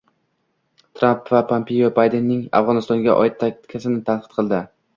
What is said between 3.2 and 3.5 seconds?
oid